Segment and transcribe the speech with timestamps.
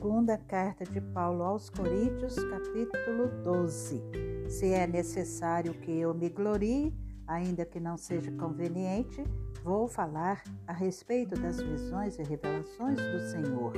[0.00, 4.02] Segunda carta de Paulo aos Coríntios, capítulo 12.
[4.48, 6.94] Se é necessário que eu me glorie,
[7.26, 9.22] ainda que não seja conveniente,
[9.62, 13.74] vou falar a respeito das visões e revelações do Senhor.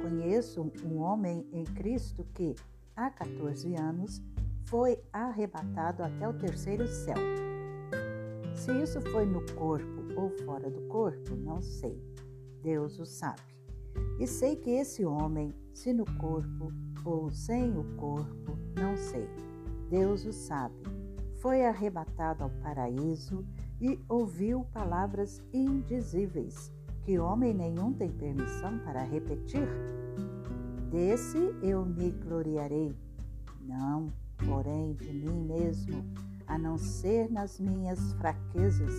[0.00, 2.54] Conheço um homem em Cristo que,
[2.96, 4.22] há 14 anos,
[4.64, 7.18] foi arrebatado até o terceiro céu.
[8.54, 12.02] Se isso foi no corpo ou fora do corpo, não sei.
[12.62, 13.52] Deus o sabe.
[14.22, 16.72] E sei que esse homem, se no corpo
[17.04, 19.28] ou sem o corpo, não sei.
[19.90, 20.76] Deus o sabe.
[21.40, 23.44] Foi arrebatado ao paraíso
[23.80, 26.70] e ouviu palavras indizíveis,
[27.04, 29.66] que homem nenhum tem permissão para repetir.
[30.88, 32.94] Desse eu me gloriarei.
[33.62, 34.06] Não,
[34.46, 36.04] porém, de mim mesmo,
[36.46, 38.94] a não ser nas minhas fraquezas.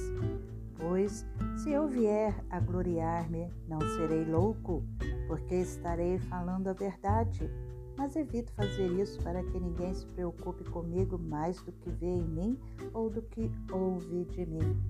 [0.76, 4.83] Pois, se eu vier a gloriar-me, não serei louco,
[5.28, 7.50] porque estarei falando a verdade.
[7.98, 12.24] Mas evito fazer isso para que ninguém se preocupe comigo mais do que vê em
[12.24, 12.60] mim
[12.94, 14.82] ou do que ouve de mim.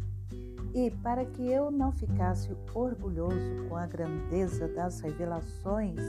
[0.73, 6.00] E para que eu não ficasse orgulhoso com a grandeza das revelações,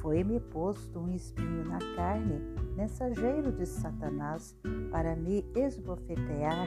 [0.00, 2.40] foi-me posto um espinho na carne,
[2.74, 4.56] mensageiro de Satanás,
[4.90, 6.66] para me esbofetear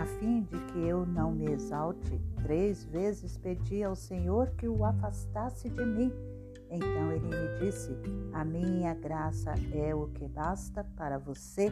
[0.00, 4.82] a fim de que eu não me exalte, três vezes pedi ao Senhor que o
[4.82, 6.10] afastasse de mim.
[6.70, 7.94] Então ele me disse:
[8.32, 11.70] A minha graça é o que basta para você,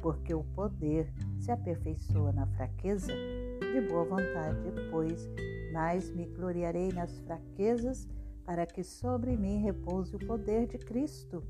[0.00, 3.12] porque o poder se aperfeiçoa na fraqueza.
[3.12, 5.28] De boa vontade, pois,
[5.72, 8.06] mais me gloriarei nas fraquezas,
[8.44, 11.42] para que sobre mim repouse o poder de Cristo.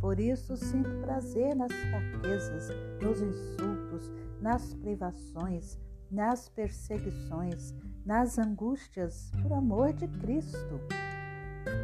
[0.00, 2.68] Por isso sinto prazer nas fraquezas,
[3.02, 5.78] nos insultos, nas privações,
[6.10, 7.74] nas perseguições,
[8.04, 10.80] nas angústias, por amor de Cristo.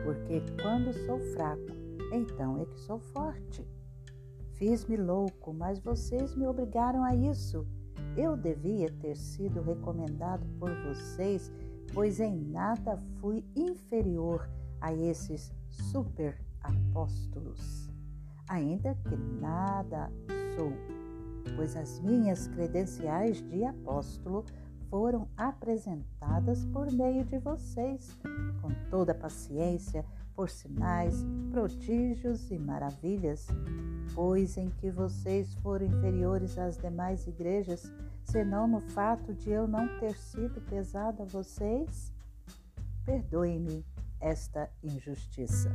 [0.04, 1.72] Porque quando sou fraco,
[2.12, 3.66] então é que sou forte.
[4.54, 7.66] Fiz-me louco, mas vocês me obrigaram a isso.
[8.16, 11.50] Eu devia ter sido recomendado por vocês,
[11.92, 14.48] pois em nada fui inferior
[14.80, 17.91] a esses super apóstolos.
[18.48, 20.10] Ainda que nada
[20.56, 20.72] sou
[21.56, 24.44] pois as minhas credenciais de apóstolo
[24.88, 28.16] foram apresentadas por meio de vocês,
[28.60, 30.04] com toda paciência,
[30.34, 33.48] por sinais, prodígios e maravilhas,
[34.14, 37.90] pois em que vocês foram inferiores às demais igrejas,
[38.24, 42.12] senão no fato de eu não ter sido pesado a vocês?
[43.04, 43.84] Perdoe-me
[44.20, 45.70] esta injustiça.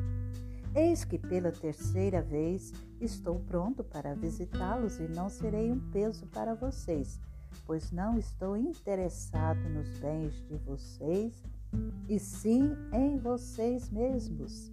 [0.76, 6.54] Eis que pela terceira vez estou pronto para visitá-los e não serei um peso para
[6.54, 7.20] vocês,
[7.66, 11.34] pois não estou interessado nos bens de vocês,
[12.08, 14.72] e sim em vocês mesmos.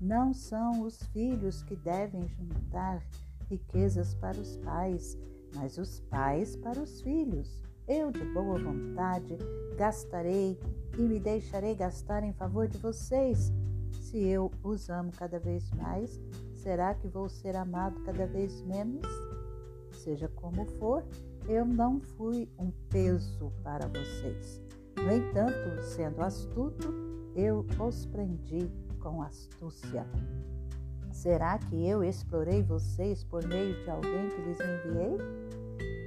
[0.00, 3.02] Não são os filhos que devem juntar
[3.50, 5.16] riquezas para os pais,
[5.54, 7.62] mas os pais para os filhos.
[7.88, 9.38] Eu, de boa vontade,
[9.76, 10.58] gastarei
[10.98, 13.52] e me deixarei gastar em favor de vocês
[14.16, 16.18] se eu os amo cada vez mais,
[16.54, 19.06] será que vou ser amado cada vez menos?
[19.92, 21.04] Seja como for,
[21.46, 24.62] eu não fui um peso para vocês.
[24.96, 26.94] No entanto, sendo astuto,
[27.34, 30.06] eu os prendi com astúcia.
[31.12, 35.18] Será que eu explorei vocês por meio de alguém que lhes enviei?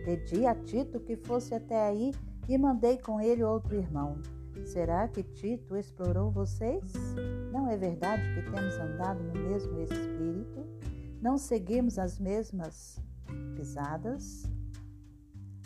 [0.03, 2.11] Pedi a Tito que fosse até aí
[2.47, 4.17] e mandei com ele outro irmão.
[4.65, 6.93] Será que Tito explorou vocês?
[7.51, 10.65] Não é verdade que temos andado no mesmo espírito?
[11.21, 13.01] Não seguimos as mesmas
[13.55, 14.43] pisadas?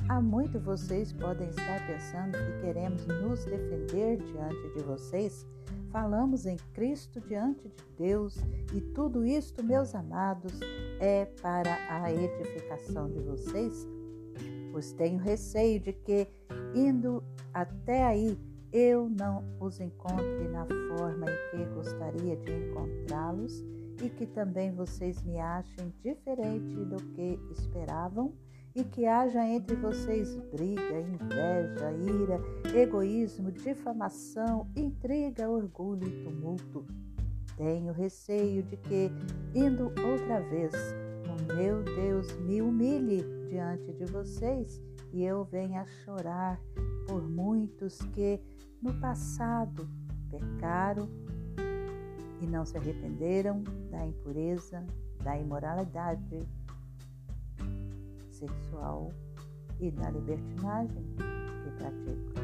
[0.09, 5.45] Há muito vocês podem estar pensando que queremos nos defender diante de vocês.
[5.91, 8.37] Falamos em Cristo diante de Deus
[8.73, 10.59] e tudo isto, meus amados,
[10.99, 13.87] é para a edificação de vocês,
[14.71, 16.27] pois tenho receio de que,
[16.73, 17.23] indo
[17.53, 18.37] até aí,
[18.73, 23.63] eu não os encontre na forma em que gostaria de encontrá-los
[24.01, 28.33] e que também vocês me achem diferente do que esperavam
[28.75, 32.41] e que haja entre vocês briga, inveja, ira,
[32.75, 36.83] egoísmo, difamação, intriga, orgulho e tumulto.
[37.55, 39.11] Tenho receio de que,
[39.53, 40.73] indo outra vez,
[41.29, 44.81] o meu Deus me humilhe diante de vocês
[45.13, 46.59] e eu venha chorar
[47.07, 48.39] por muitos que
[48.81, 49.87] no passado
[50.29, 51.07] pecaram
[52.41, 54.85] e não se arrependeram da impureza,
[55.23, 56.45] da imoralidade
[58.29, 59.11] sexual
[59.79, 61.05] e da libertinagem
[61.63, 62.42] que praticam.